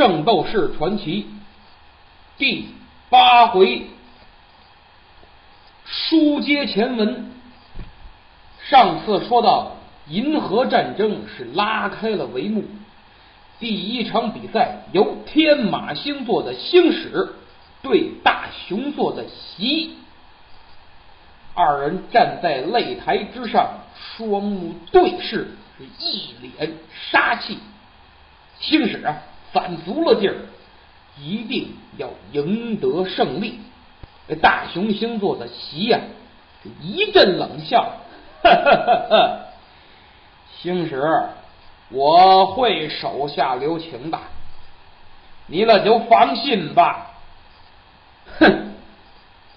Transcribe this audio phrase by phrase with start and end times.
[0.00, 1.26] 圣斗士传奇
[2.38, 2.68] 第
[3.10, 3.88] 八回
[5.84, 7.30] 书接前文。
[8.70, 9.76] 上次说到
[10.06, 12.64] 银河战争是拉开了帷幕，
[13.58, 17.34] 第一场比赛由天马星座的星矢
[17.82, 19.96] 对大熊座的袭，
[21.52, 23.80] 二人站在擂台之上，
[24.16, 26.72] 双目对视，是一脸
[27.10, 27.58] 杀气。
[28.60, 29.16] 星矢啊，
[29.52, 30.36] 攒足了劲儿，
[31.18, 33.58] 一定要赢得胜利。
[34.28, 36.00] 这大熊星座的席呀，
[36.80, 37.96] 一阵冷笑，
[38.42, 39.40] 哈哈哈哈！
[40.60, 41.30] 星矢，
[41.90, 44.18] 我会手下留情的，
[45.46, 47.08] 你那就放心吧。
[48.38, 48.74] 哼，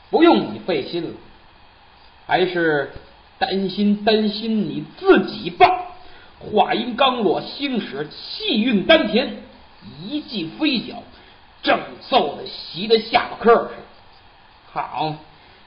[0.10, 1.10] 不用你费心了，
[2.26, 2.94] 还是
[3.38, 5.68] 担心担心你自己吧。
[6.40, 9.44] 话音刚落，星矢气运丹田，
[10.02, 11.04] 一记飞脚，
[11.62, 13.70] 正揍的席的下巴颏上。
[14.72, 15.16] 好，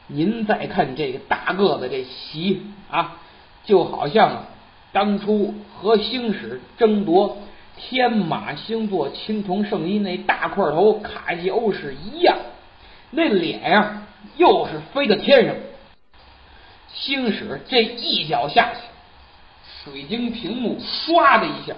[0.09, 3.19] 您再看这个大个子这席啊，
[3.65, 4.45] 就好像
[4.93, 7.39] 当初和星矢争夺
[7.77, 12.37] 天马星座青铜圣衣那大块头卡西欧是一样，
[13.11, 14.03] 那脸呀
[14.37, 15.55] 又是飞到天上。
[16.93, 18.81] 星矢这一脚下去。
[19.85, 21.75] 水晶屏幕唰的一下，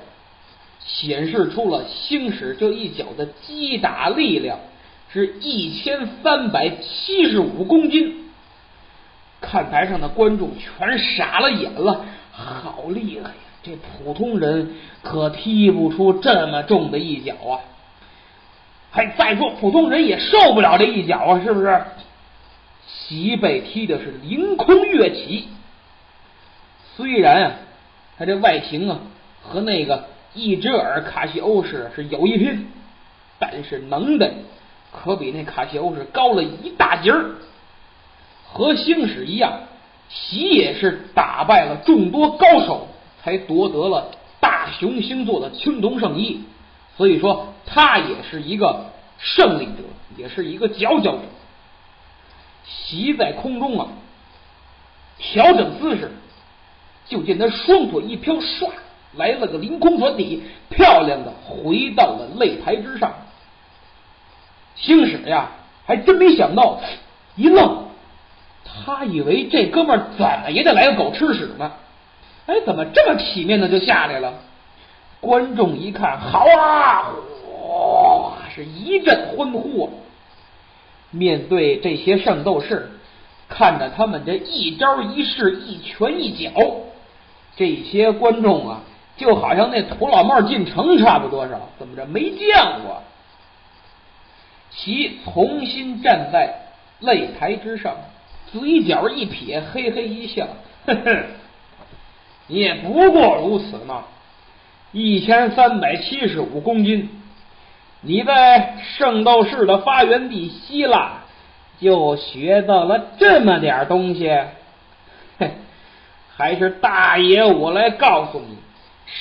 [0.89, 4.59] 显示出了星矢这一脚的击打力量
[5.13, 8.31] 是一千三百七十五公斤。
[9.41, 13.35] 看台上的观众全傻了眼了，好厉害呀！
[13.63, 17.61] 这普通人可踢不出这么重的一脚啊！
[18.91, 21.85] 还再说，普通人也受不了这一脚啊，是不是？
[22.87, 25.49] 席被踢的是凌空跃起，
[26.97, 27.53] 虽然啊。
[28.19, 28.99] 他这外形啊，
[29.45, 32.69] 和那个一只耳卡西欧是是有一拼，
[33.39, 34.31] 但是能耐
[34.93, 37.37] 可比那卡西欧是高了一大截儿。
[38.51, 39.61] 和星矢一样，
[40.09, 42.89] 喜也是打败了众多高手，
[43.23, 46.45] 才夺得了大熊星座的青铜圣衣。
[46.97, 48.87] 所以说，他也是一个
[49.19, 49.83] 胜利者，
[50.17, 51.23] 也是一个佼佼者。
[52.65, 53.89] 席在空中啊，
[55.19, 56.11] 调整姿势。
[57.07, 58.71] 就见他双腿一飘，唰
[59.17, 63.13] 来了个凌空转体，漂亮的回到了擂台之上。
[64.77, 65.51] 星矢呀，
[65.87, 66.81] 还真没想到，
[67.37, 67.85] 一愣，
[68.65, 71.73] 他以为这哥们儿怎么也得来个狗吃屎呢？
[72.47, 74.35] 哎，怎么这么体面的就下来了？
[75.21, 77.11] 观众一看，好啊，
[77.69, 79.91] 哇，是一阵欢呼啊！
[81.11, 82.91] 面对这些圣斗士，
[83.49, 86.53] 看着他们这一招一式，一拳一脚。
[87.57, 88.83] 这些观众啊，
[89.19, 93.03] 就好像那土老帽进城差不多少，怎么着没见过？
[94.71, 96.55] 其重新站在
[97.03, 97.97] 擂台之上，
[98.51, 100.47] 嘴角一撇，嘿嘿一笑，
[100.87, 101.25] 呵呵，
[102.47, 104.05] 也不过如此嘛。
[104.93, 107.11] 一千三百七十五公斤，
[108.01, 111.25] 你在圣斗士的发源地希腊
[111.81, 114.31] 就学到了这么点东西？
[115.39, 115.51] 嘿。
[116.39, 118.57] 还是大爷，我来告诉你，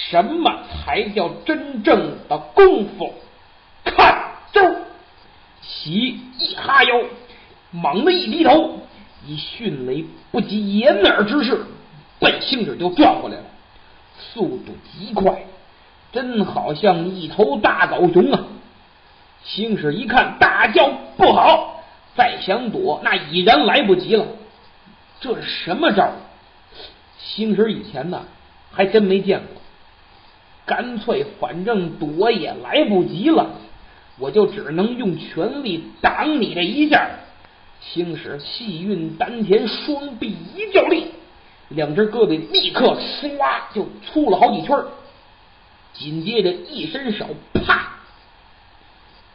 [0.10, 3.14] 什么才叫真正的功夫？
[3.86, 4.62] 看招！
[5.62, 7.02] 喜一哈腰，
[7.72, 8.82] 猛地一低头，
[9.26, 11.66] 以迅雷不及掩耳之势，
[12.20, 13.44] 奔星矢就撞过来了，
[14.18, 15.46] 速度极快，
[16.12, 18.44] 真好像一头大狗熊啊！
[19.44, 21.84] 星矢一看，大叫不好，
[22.16, 24.26] 再想躲，那已然来不及了。
[25.20, 26.12] 这是什么招？
[27.18, 28.24] 星矢以前呢，
[28.72, 29.62] 还真没见过。
[30.68, 33.48] 干脆，反正躲也来不及了，
[34.20, 37.10] 我就只能用全力挡你这一下。
[37.80, 41.06] 星矢气运丹田，双臂一较力，
[41.70, 43.40] 两只胳膊立刻唰
[43.74, 44.78] 就粗了好几圈
[45.94, 47.94] 紧接着一伸手，啪，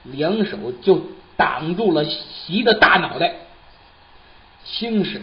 [0.05, 1.01] 两手就
[1.37, 3.35] 挡住了席的大脑袋。
[4.65, 5.21] 星矢。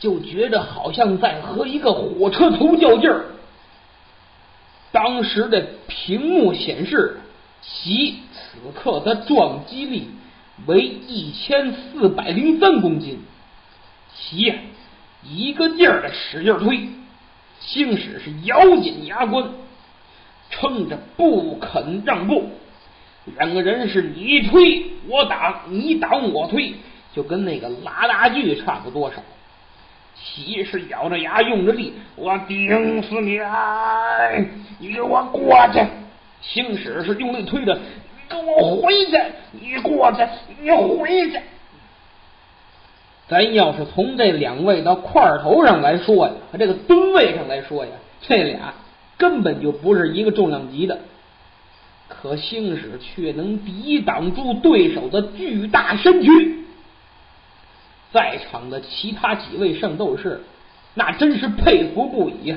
[0.00, 3.26] 就觉得好像在和一个火车头较劲儿。
[4.92, 7.18] 当时的屏幕显示，
[7.62, 10.08] 其此刻的撞击力
[10.66, 13.20] 为一千四百零三公斤。
[14.16, 14.52] 其
[15.22, 16.88] 一个劲儿的使劲推，
[17.60, 19.50] 星矢是咬紧牙关，
[20.50, 22.50] 撑着不肯让步。
[23.38, 26.74] 两个人是你推我挡，你挡我推，
[27.14, 29.22] 就跟那个拉拉锯差不多少。
[30.22, 33.38] 骑士咬着牙，用着力，我顶死你！
[33.38, 34.28] 啊
[34.78, 35.80] 你给我过去！
[36.42, 37.78] 星矢是用力推着，
[38.30, 39.18] 我回去！
[39.52, 40.18] 你过去，
[40.60, 41.40] 你回去！
[43.28, 48.74] 咱要是从这两位的块头上来说呀，和这个吨位上来说呀，这俩
[49.16, 50.98] 根本就不是一个重量级的。
[52.08, 56.59] 可星矢却能抵挡住对手的巨大身躯。
[58.12, 60.42] 在场的其他几位圣斗士，
[60.94, 62.56] 那真是佩服不已呀。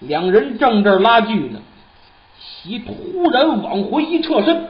[0.00, 1.60] 两人正这拉锯呢，
[2.40, 4.68] 席突然往回一撤身，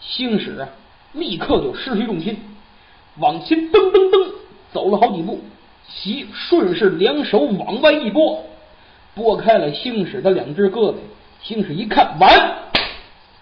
[0.00, 0.68] 星矢啊，
[1.12, 2.38] 立刻就失去重心。
[3.18, 4.32] 往前噔噔噔
[4.72, 5.40] 走了好几步，
[5.88, 8.44] 席顺势两手往外一拨，
[9.14, 10.96] 拨开了星矢的两只胳膊。
[11.42, 12.54] 星矢一看，完，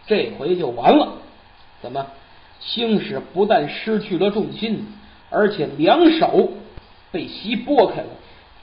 [0.07, 1.15] 这回就完了。
[1.83, 2.07] 怎么？
[2.61, 4.87] 星矢不但失去了重心，
[5.31, 6.51] 而且两手
[7.11, 8.09] 被席拨开了，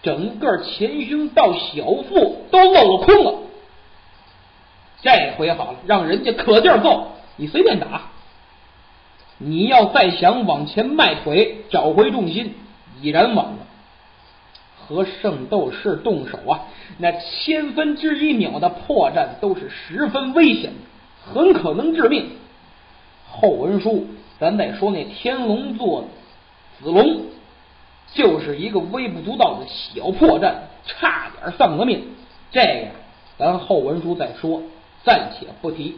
[0.02, 3.40] 整个前胸到小腹都露了空了。
[5.02, 8.10] 这回好了，让人家可劲儿揍，你随便打。
[9.38, 12.56] 你要再想往前迈腿，找回重心，
[13.02, 13.58] 已然晚了。
[14.88, 16.66] 和圣斗士动手啊，
[17.00, 22.30] 那千分之一秒的破绽都是十分危险的，很可能致命。
[23.30, 24.08] 后文书，
[24.40, 26.06] 咱再说那天龙座
[26.83, 27.25] 子龙，
[28.13, 30.54] 就是一个微不足道的小破绽，
[30.86, 32.07] 差点丧了命。
[32.51, 32.88] 这个
[33.38, 34.62] 咱后文书再说，
[35.04, 35.98] 暂且不提。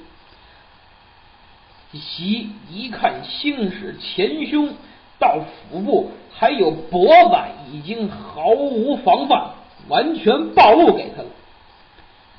[1.93, 4.73] 袭一看，星矢前胸
[5.19, 5.39] 到
[5.71, 7.37] 腹部还有脖子，
[7.71, 9.51] 已经毫无防范，
[9.87, 11.29] 完全暴露给他了。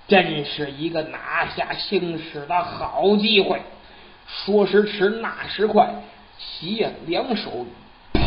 [0.07, 3.61] 真是一个拿下星矢的好机会。
[4.27, 5.89] 说时迟，那时快，
[6.39, 7.65] 袭呀，两手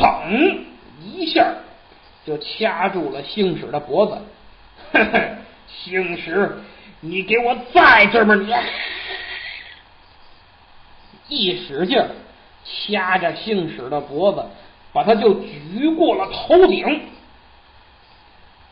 [0.01, 0.57] 砰
[1.03, 1.53] 一下
[2.25, 4.17] 就掐住了星矢的脖子。
[4.91, 5.37] 呵呵，
[5.67, 6.57] 星矢，
[7.01, 8.51] 你给我在这么你！
[11.29, 12.03] 一使劲，
[12.65, 14.43] 掐着星矢的脖子，
[14.91, 17.01] 把他就举过了头顶。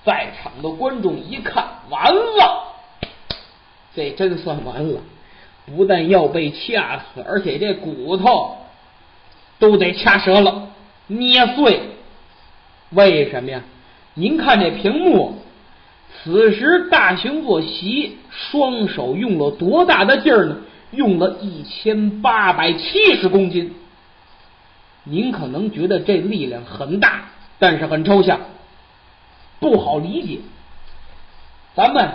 [0.04, 2.74] 在场的观众一看，完了，
[3.96, 5.02] 这真算完了，
[5.66, 8.58] 不但要被掐死，而且这骨头
[9.60, 10.69] 都得掐折了、
[11.10, 11.82] 捏碎。
[12.92, 13.62] 为什么呀？
[14.16, 15.36] 您看这屏幕，
[16.12, 20.58] 此时大熊坐席，双手用了多大的劲儿呢？
[20.92, 23.76] 用了一千八百七十公斤，
[25.04, 27.26] 您可能觉得这力量很大，
[27.60, 28.40] 但是很抽象，
[29.60, 30.40] 不好理解。
[31.76, 32.10] 咱们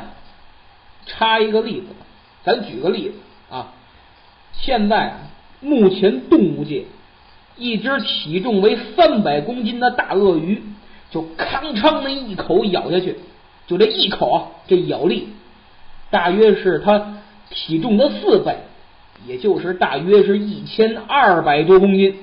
[1.06, 1.87] 插一个例子，
[2.43, 3.14] 咱举个例子
[3.49, 3.73] 啊，
[4.52, 5.19] 现在
[5.61, 6.85] 目前动物界
[7.56, 10.62] 一只体重为三百公斤的大鳄鱼，
[11.11, 13.17] 就吭哧那一口咬下去，
[13.67, 15.29] 就这一口啊，这咬力
[16.11, 17.19] 大约是它。
[17.51, 18.56] 体重的四倍，
[19.29, 22.17] 也就是大约是一千二百多公斤。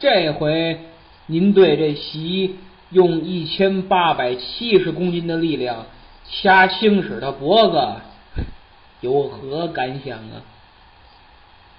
[0.00, 0.80] 这回
[1.26, 2.56] 您对这席
[2.90, 5.86] 用一千八百七十公斤的力量
[6.28, 8.42] 掐青史的脖子，
[9.02, 10.42] 有何感想啊？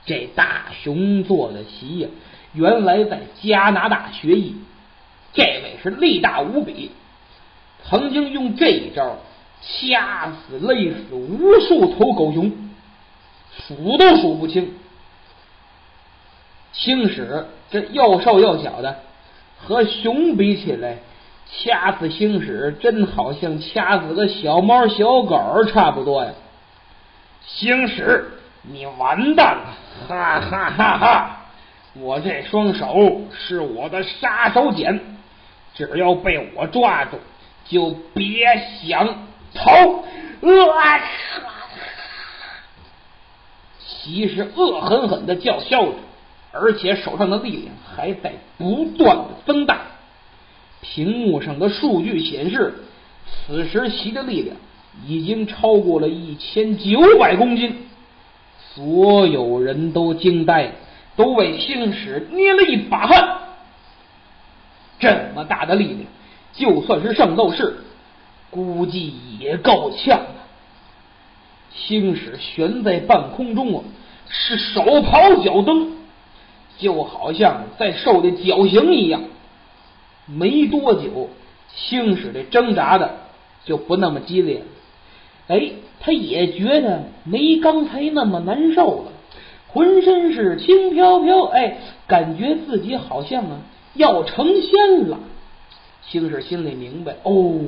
[0.08, 2.10] 这大熊做的席呀，
[2.54, 4.56] 原来在加拿大学艺，
[5.34, 6.90] 这位是力大无比，
[7.84, 9.18] 曾经用这一招。
[9.60, 12.52] 掐死、勒死无数头狗熊，
[13.68, 14.72] 数都数不清。
[16.72, 19.00] 星矢这又瘦又小的，
[19.58, 21.00] 和熊比起来，
[21.50, 26.32] 掐死星矢真好像掐死个小猫、小狗差不多呀。
[27.48, 28.26] 星矢，
[28.70, 29.78] 你完蛋了！
[30.08, 31.38] 哈哈哈哈！
[31.94, 35.00] 我这双手是我的杀手锏，
[35.74, 37.18] 只要被我抓住，
[37.66, 38.46] 就别
[38.84, 39.26] 想。
[39.54, 41.02] 逃，啊！
[43.80, 45.94] 其实恶狠狠的叫嚣着，
[46.52, 49.80] 而且手上的力量还在不断的增大。
[50.82, 52.74] 屏幕上的数据显示，
[53.26, 54.56] 此时习的力量
[55.06, 57.88] 已经超过了一千九百公斤。
[58.78, 60.72] 所有人都惊呆了，
[61.16, 63.40] 都为星矢捏了一把汗。
[65.00, 66.02] 这么大的力量，
[66.54, 67.78] 就算是圣斗士。
[68.52, 70.46] 估计也够呛啊。
[71.74, 73.84] 星矢悬在半空中啊，
[74.30, 75.94] 是手刨脚蹬，
[76.78, 79.24] 就好像在受的绞刑一样。
[80.28, 81.30] 没多久，
[81.76, 83.16] 星矢这挣扎的
[83.66, 84.66] 就不那么激烈了。
[85.48, 89.12] 哎，他也觉得没刚才那么难受了，
[89.68, 91.78] 浑身是轻飘飘，哎，
[92.08, 93.62] 感觉自己好像啊
[93.94, 95.20] 要成仙了。
[96.04, 97.60] 星矢心里明白，哦。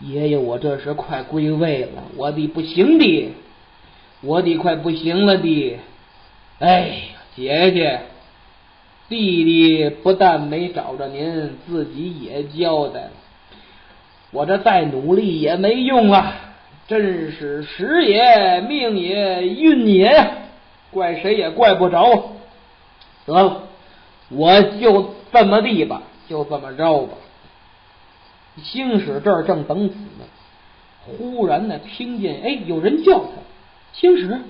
[0.00, 3.32] 爷爷，我这是快归位了，我的不行的，
[4.22, 5.78] 我的快不行了的。
[6.58, 7.00] 哎，
[7.36, 8.00] 姐姐，
[9.08, 13.10] 弟弟不但没找着您，自己也交代了。
[14.32, 16.43] 我这再努力也没用啊！
[16.86, 20.32] 真是时也命也运也，
[20.90, 22.32] 怪谁也怪不着。
[23.24, 23.62] 得了，
[24.28, 27.14] 我就这么地吧，就这么着吧。
[28.62, 30.26] 星矢这儿正等死呢，
[31.06, 33.30] 忽然呢听见哎有人叫他，
[33.94, 34.42] 星矢，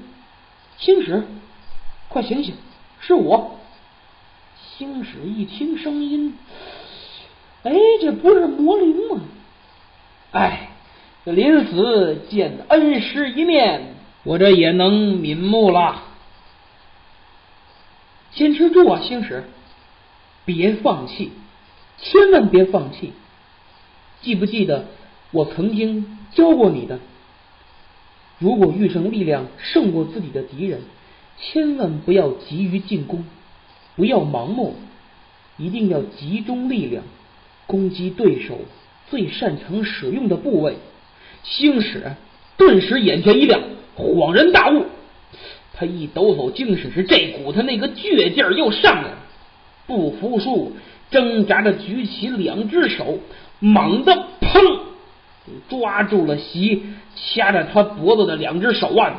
[0.77, 1.23] 星矢，
[2.09, 2.55] 快醒醒，
[3.01, 3.53] 是我。
[4.77, 6.37] 星矢一听声音，
[7.63, 9.21] 哎，这不是魔灵吗？
[10.33, 10.71] 哎。
[11.25, 16.03] 这临死见恩师一面，我这也能瞑目了。
[18.33, 19.45] 坚持住啊，星矢，
[20.45, 21.31] 别放弃，
[21.97, 23.13] 千万别放弃。
[24.21, 24.87] 记不记得
[25.31, 26.99] 我曾经教过你的？
[28.39, 30.83] 如果遇上力量胜过自己的敌人，
[31.39, 33.25] 千万不要急于进攻，
[33.97, 34.75] 不要盲目，
[35.57, 37.03] 一定要集中力量
[37.67, 38.59] 攻击对手
[39.09, 40.77] 最擅长使用的部位。
[41.45, 42.17] 星矢
[42.57, 43.61] 顿时眼前一亮，
[43.97, 44.87] 恍然大悟。
[45.75, 49.19] 他一抖擞精神时，这股他那个倔劲儿又上来了。
[49.87, 50.73] 不服输，
[51.11, 53.19] 挣扎着举起两只手，
[53.59, 54.81] 猛地砰，
[55.69, 56.83] 抓住了席
[57.15, 59.15] 掐着他脖子的两只手腕。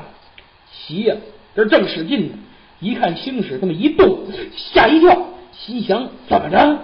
[0.72, 1.16] 席呀，
[1.56, 2.34] 这正使劲呢，
[2.80, 4.20] 一看星矢这么一动，
[4.56, 6.80] 吓一跳，心想：怎么着？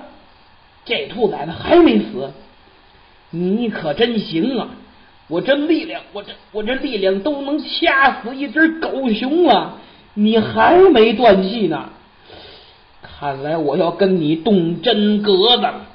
[0.86, 2.31] 这兔崽子还没死？
[3.29, 4.69] 你可真行啊！
[5.31, 9.77] 我这力量，我这我这力量都能掐死一只狗熊了，
[10.13, 11.89] 你还没断气呢？
[13.01, 15.88] 看来我要跟你动真格子了。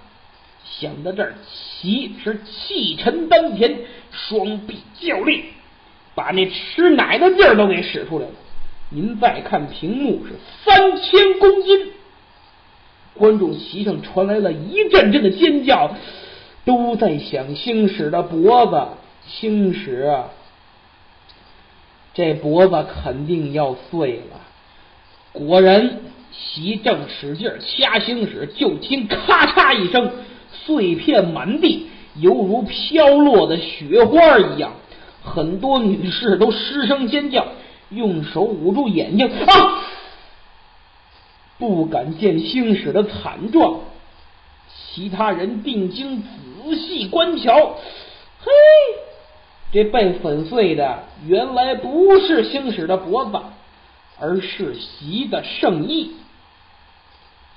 [0.64, 3.76] 想到这儿，齐是气沉丹田，
[4.10, 5.44] 双臂较力，
[6.14, 8.32] 把那吃奶的劲儿都给使出来了。
[8.88, 10.32] 您再看屏幕，是
[10.64, 11.92] 三千公斤。
[13.14, 15.94] 观众席上传来了一阵阵的尖叫，
[16.64, 18.82] 都在想星矢的脖子。
[19.28, 20.24] 星矢，
[22.14, 24.40] 这脖子肯定要碎了。
[25.32, 26.00] 果然，
[26.32, 30.10] 席正使劲掐星矢，就听咔嚓一声，
[30.50, 34.72] 碎片满地，犹如飘落的雪花一样。
[35.22, 37.46] 很多女士都失声尖叫，
[37.90, 39.82] 用手捂住眼睛啊，
[41.58, 43.80] 不敢见星矢的惨状。
[44.68, 47.76] 其他人定睛仔细观瞧，
[48.40, 48.50] 嘿。
[49.72, 53.38] 这被粉碎的原来不是星矢的脖子，
[54.18, 56.12] 而是席的圣衣。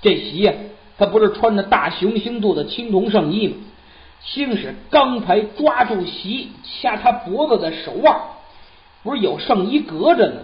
[0.02, 0.54] 这席呀，
[0.98, 3.56] 他不是穿着大熊星座的青铜圣衣吗？
[4.22, 8.20] 星矢刚才抓住席掐他脖子的手腕，
[9.04, 10.42] 不是有圣衣隔着呢，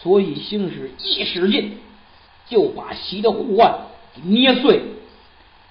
[0.00, 1.78] 所以星矢一使劲
[2.48, 3.74] 就把席的护腕
[4.14, 4.82] 给捏碎。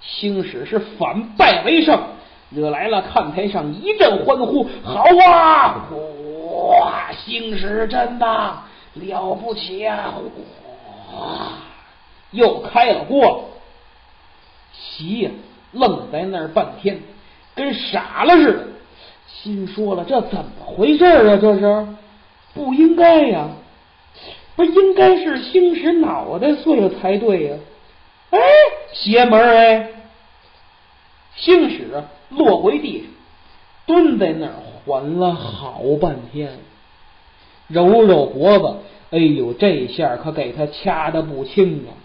[0.02, 2.17] 星矢是反败为胜。
[2.50, 5.86] 惹来了看台上一阵欢呼，好啊！
[6.80, 8.26] 哇，星矢真的，
[8.94, 10.14] 了不起啊！
[11.14, 11.50] 哇，
[12.32, 13.40] 又开了锅了。
[14.72, 15.32] 席呀，
[15.74, 17.02] 愣在那儿半天，
[17.54, 18.68] 跟傻了似的，
[19.28, 21.38] 心说了：这怎么回事啊？
[21.42, 21.88] 这是
[22.54, 23.50] 不应该呀，
[24.56, 27.58] 不应该是星矢脑袋碎了才对呀？
[28.30, 28.40] 哎，
[28.94, 29.90] 邪门哎！
[31.36, 33.08] 星矢落回地上，
[33.86, 34.54] 蹲在那儿
[34.86, 36.60] 缓了好半天，
[37.68, 38.78] 揉揉脖子，
[39.12, 41.96] 哎呦，这下可给他掐的不轻啊，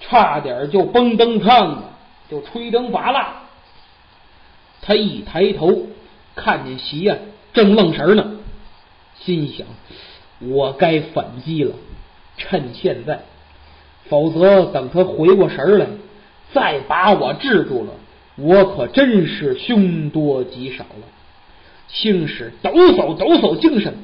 [0.00, 1.82] 差点就崩灯汤了，
[2.30, 3.42] 就吹灯拔蜡。
[4.82, 5.86] 他一抬头，
[6.34, 7.16] 看见席呀
[7.52, 8.38] 正愣神呢，
[9.18, 9.66] 心想：
[10.38, 11.74] 我该反击了，
[12.36, 13.24] 趁现在，
[14.08, 15.86] 否则等他回过神来，
[16.52, 17.92] 再把我制住了。
[18.40, 21.06] 我可真是凶多吉少了。
[21.88, 23.94] 星矢抖擞抖擞精神，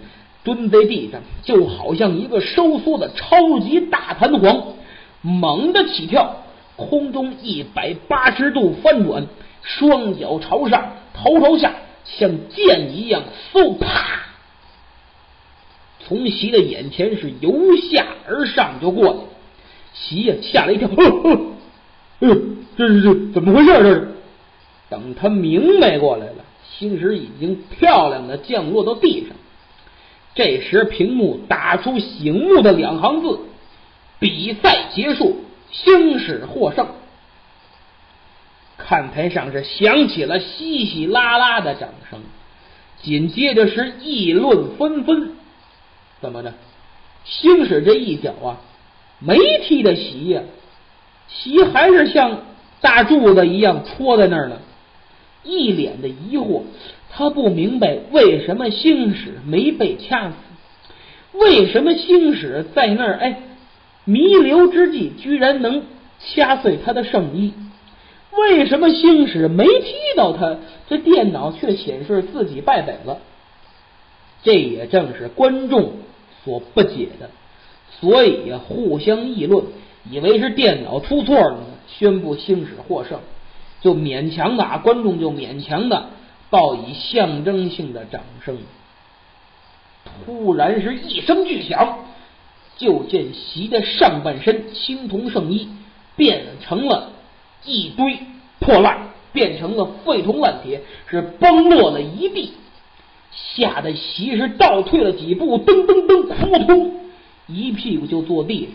[0.43, 4.75] 蹲在地上，就好像一个收缩的超级大弹簧，
[5.23, 6.39] 猛地起跳，
[6.75, 9.27] 空中一百八十度翻转，
[9.63, 11.75] 双脚朝上，头朝下，
[12.05, 14.23] 像箭一样，嗖啪，
[16.01, 19.21] 从席的眼前是由下而上就过去。
[19.95, 20.89] 席呀吓了一跳，
[22.19, 22.37] 哎呦，
[22.77, 23.73] 这是这怎么回事？
[23.73, 24.16] 这是。
[24.89, 26.45] 等他明白过来了，
[26.79, 29.37] 星矢已经漂亮的降落到地上。
[30.35, 33.41] 这时，屏幕打出醒目的两行字
[34.21, 35.41] ：“比赛结束，
[35.71, 36.87] 星矢获胜。”
[38.77, 42.21] 看台上是响起了稀稀拉拉的掌声，
[43.03, 45.33] 紧接着是议论纷纷。
[46.21, 46.53] 怎么着？
[47.25, 48.61] 星矢这一脚啊，
[49.19, 50.43] 没踢的席呀，
[51.29, 52.43] 席还是像
[52.83, 54.59] 大柱子一样戳在那儿呢，
[55.47, 56.63] 一脸的疑惑。
[57.11, 60.35] 他不明白为什么星矢没被掐死，
[61.39, 63.43] 为什么星矢在那儿哎
[64.05, 65.83] 弥留之际居然能
[66.21, 67.55] 掐碎他的圣衣？
[68.33, 70.59] 为什么星矢没踢到他，
[70.91, 73.19] 这电脑却显示自己败北了？
[74.43, 75.93] 这也正是观众
[76.45, 77.31] 所不解的，
[77.99, 79.65] 所以呀，互相议论，
[80.11, 83.21] 以为是电脑出错了呢，宣布星矢获胜，
[83.87, 86.09] 就勉强的啊，观众就勉强的
[86.51, 88.59] 报以象征性的掌声。
[90.25, 92.01] 突然是一声巨响，
[92.77, 95.69] 就见席的上半身青铜圣衣
[96.17, 97.13] 变成了。
[97.65, 98.19] 一堆
[98.61, 102.53] 破烂变成了废铜烂铁，是崩落了一地，
[103.33, 106.95] 吓得席是倒退了几步，噔噔噔，扑通，
[107.49, 108.75] 一屁股就坐地上，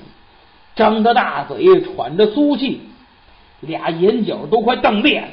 [0.76, 2.82] 张着大嘴，喘着粗气，
[3.62, 5.28] 俩眼角都快瞪裂了。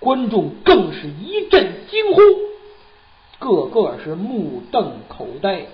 [0.00, 2.20] 观众更是一阵惊呼，
[3.38, 5.66] 个个是目瞪口呆，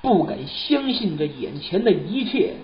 [0.00, 2.54] 不敢相信这眼前的一切，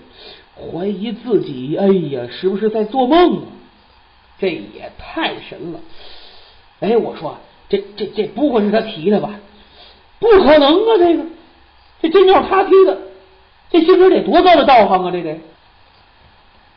[0.54, 3.46] 怀疑自己，哎呀，是不是在做梦啊？
[4.38, 5.80] 这也太神了！
[6.78, 7.38] 哎，我说
[7.68, 9.40] 这这这不会是他提的吧？
[10.20, 10.98] 不可能啊！
[10.98, 11.24] 这个
[12.02, 12.98] 这真要是他提的，
[13.70, 15.10] 这兴师得多高的道行啊！
[15.10, 15.40] 这得。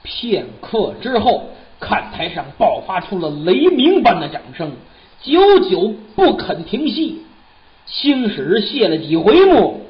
[0.06, 1.50] 片刻之后，
[1.86, 4.72] 看台上爆发出了雷鸣般的掌声，
[5.22, 7.24] 久久不肯停息。
[7.86, 9.82] 兴使谢了几回幕，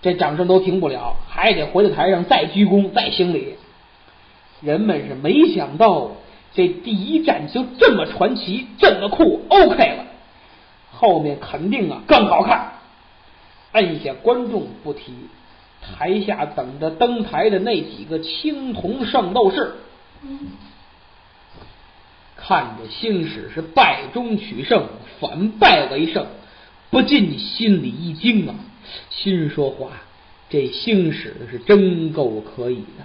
[0.00, 3.54] 这掌声都停不了，还得回到台上再鞠躬再行礼。
[4.60, 6.12] 人们是没想到。
[6.54, 10.06] 这第一站就这么传奇，这么酷，OK 了，
[10.90, 12.72] 后面肯定啊更好看。
[13.72, 15.12] 按下观众不提，
[15.82, 19.74] 台下等着登台的那几个青铜圣斗士，
[22.36, 24.86] 看着星矢是败中取胜，
[25.18, 26.26] 反败为胜，
[26.90, 28.54] 不禁心里一惊啊，
[29.10, 29.90] 心说话，
[30.50, 33.04] 这星矢是真够可以的。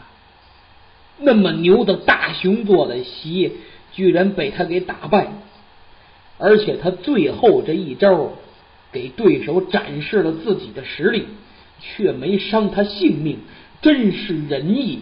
[1.18, 3.54] 那么牛的大熊座的席，
[3.94, 5.28] 居然被他给打败，
[6.38, 8.34] 而且他最后这一招
[8.92, 11.28] 给对手展示了自己的实力，
[11.80, 13.40] 却没伤他性命，
[13.82, 15.00] 真是仁义。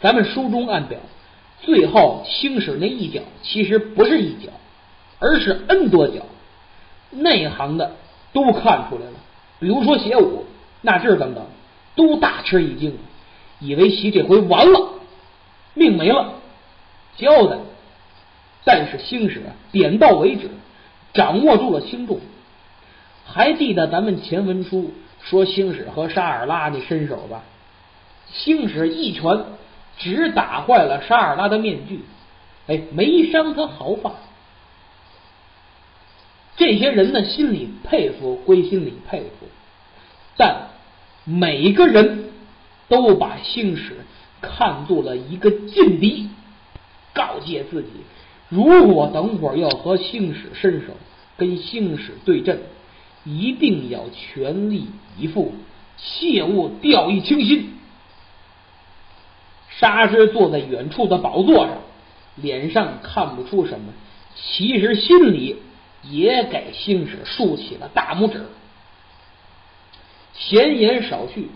[0.00, 1.00] 咱们书中暗表，
[1.64, 4.52] 最后星矢那一脚其实不是一脚，
[5.18, 6.26] 而是 N 多脚，
[7.10, 7.96] 内行的
[8.32, 9.12] 都看出来了。
[9.60, 10.44] 比如说邪武、
[10.82, 11.46] 那智等等，
[11.96, 12.96] 都大吃一惊。
[13.60, 14.90] 以为席这回完了，
[15.72, 16.34] 命没了，
[17.16, 17.56] 交代。
[18.64, 20.50] 但是星矢点到为止，
[21.12, 22.20] 掌握住了轻重。
[23.26, 27.42] 还记得咱们前文书说星矢和沙尔拉那身手吧？
[28.30, 29.44] 星矢一拳
[29.98, 32.00] 只打坏了沙尔拉的面具，
[32.66, 34.12] 哎，没伤他毫发。
[36.56, 39.46] 这些人呢，心里佩服归心里佩服，
[40.36, 40.68] 但
[41.24, 42.22] 每个人。
[42.86, 43.96] 都把星矢
[44.42, 46.28] 看作了一个劲敌，
[47.14, 47.88] 告诫自己：
[48.50, 50.92] 如果等会儿要和星矢伸手，
[51.38, 52.60] 跟星矢对阵，
[53.24, 55.54] 一定要全力以赴，
[55.96, 57.70] 切勿掉以轻心。
[59.78, 61.78] 沙师坐在远处的宝座上，
[62.36, 63.92] 脸上看不出什么，
[64.34, 65.56] 其实心里
[66.02, 68.44] 也给星矢竖起了大拇指。
[70.34, 71.50] 闲言少叙。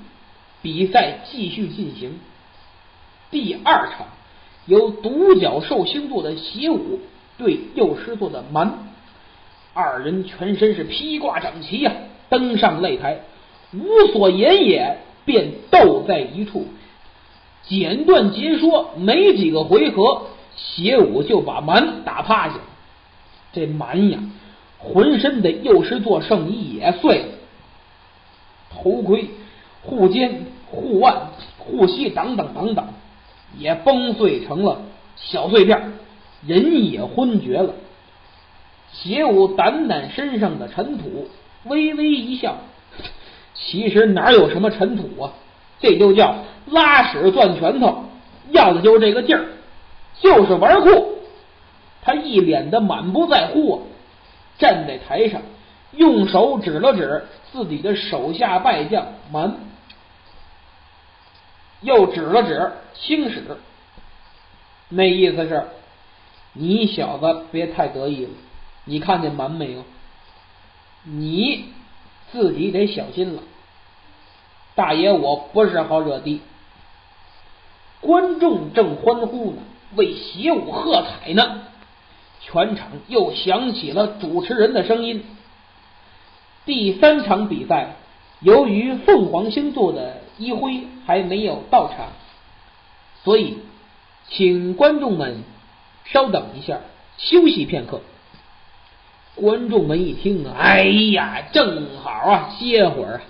[0.60, 2.18] 比赛继续进行，
[3.30, 4.08] 第二场
[4.66, 7.00] 由独角兽星座的邪武
[7.38, 8.76] 对幼狮座的蛮，
[9.72, 11.92] 二人全身是披挂整齐呀，
[12.28, 13.20] 登上擂台，
[13.72, 16.66] 无所言也，便斗在一处。
[17.68, 20.22] 简短截说，没几个回合，
[20.56, 22.54] 邪武就把蛮打趴下。
[23.52, 24.18] 这蛮呀，
[24.78, 27.28] 浑身的幼狮座圣衣也碎了，
[28.70, 29.28] 头盔。
[29.80, 32.84] 护肩、护腕、护膝等等等等，
[33.56, 34.82] 也崩碎成了
[35.16, 35.92] 小碎片，
[36.46, 37.72] 人也昏厥了。
[38.92, 41.28] 邪武掸掸身上的尘土，
[41.64, 42.56] 微微一笑。
[43.54, 45.32] 其实哪有什么尘土啊？
[45.80, 46.34] 这就叫
[46.66, 48.04] 拉屎攥拳头，
[48.50, 49.46] 要的就是这个劲儿，
[50.20, 51.18] 就是玩酷。
[52.02, 53.78] 他一脸的满不在乎啊，
[54.58, 55.42] 站在台上，
[55.92, 59.54] 用手指了指自己的手下败将蛮。
[61.80, 63.44] 又指了指青史，
[64.88, 65.64] 那意思是，
[66.54, 68.30] 你小子别太得意了。
[68.84, 69.84] 你看见蛮没有？
[71.04, 71.66] 你
[72.32, 73.42] 自己得小心了。
[74.78, 76.40] 大爷我不是好惹的。
[78.00, 79.58] 观众正欢呼呢，
[79.96, 81.62] 为习武喝彩呢，
[82.40, 85.24] 全场又响起了主持人的声音。
[86.64, 87.96] 第三场比赛，
[88.38, 92.10] 由于凤凰星座的一辉还没有到场，
[93.24, 93.58] 所以
[94.28, 95.42] 请观众们
[96.04, 96.78] 稍等一下，
[97.16, 98.00] 休息片刻。
[99.34, 103.20] 观众们一听啊，哎呀，正好啊，歇会儿啊。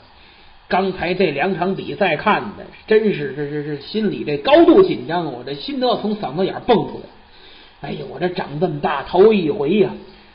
[0.68, 7.88] 刚才这两场比赛看的，真是是是是，心里这高度紧张，我这心都要从嗓子眼蹦出来。
[7.88, 9.92] 哎呀，我这长这么大头一回呀，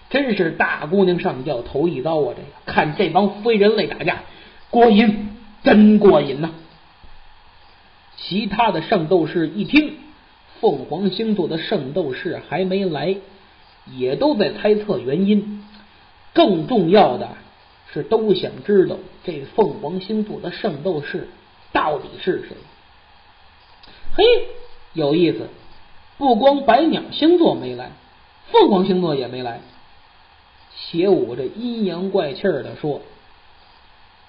[0.09, 2.33] 真是大姑娘上轿头一遭啊！
[2.35, 4.23] 这个看这帮非人类打架，
[4.69, 5.29] 过瘾，
[5.63, 6.49] 真过瘾呐！
[8.17, 9.95] 其他的圣斗士一听
[10.61, 13.17] 凤凰星座的圣斗士还没来，
[13.95, 15.63] 也都在猜测原因。
[16.33, 17.29] 更重要的。
[17.93, 21.27] 是都想知道这凤凰星座的圣斗士
[21.71, 22.57] 到底是谁？
[24.15, 24.23] 嘿，
[24.93, 25.47] 有意思！
[26.17, 27.91] 不光白鸟星座没来，
[28.51, 29.61] 凤凰星座也没来。
[30.75, 33.01] 邪武这阴阳怪气的说：“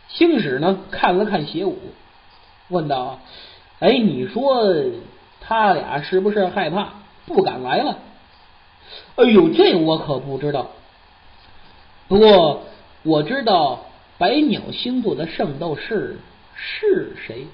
[0.09, 0.81] 星矢呢？
[0.91, 1.79] 看了看邪武，
[2.69, 3.21] 问道
[3.81, 4.63] ：‘哎，你说
[5.41, 6.89] 他俩是不是害怕，
[7.27, 7.99] 不敢来了？’
[9.17, 10.71] 哎呦，这我可不知道。
[12.09, 12.63] 不过……”
[13.05, 13.87] 我知道
[14.19, 16.19] 百鸟星座的圣斗士
[16.57, 17.47] 是谁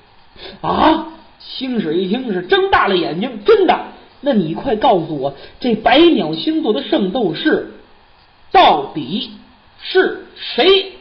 [0.61, 1.09] 啊？
[1.41, 3.87] 星矢一听是睁大了眼睛，真的？
[4.21, 7.73] 那你快告诉我，这百鸟星座的圣斗士
[8.53, 9.33] 到底
[9.83, 10.93] 是谁？